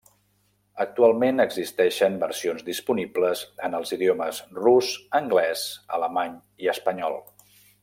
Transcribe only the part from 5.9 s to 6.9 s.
alemany i